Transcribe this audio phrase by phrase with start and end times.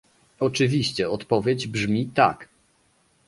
[0.39, 2.47] Oczywiście odpowiedź brzmi "tak"